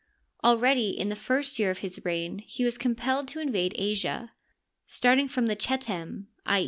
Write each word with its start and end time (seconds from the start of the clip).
Al 0.43 0.57
ready 0.57 0.89
in 0.97 1.09
the 1.09 1.15
first 1.15 1.59
year 1.59 1.69
of 1.69 1.77
his 1.85 2.03
reign 2.03 2.39
he 2.39 2.65
was 2.65 2.75
compelled 2.79 3.27
to 3.27 3.39
in 3.39 3.51
vade 3.51 3.75
Asia. 3.77 4.31
Starting 4.87 5.27
from 5.27 5.45
the 5.45 5.55
Chetem— 5.55 6.25
i. 6.47 6.59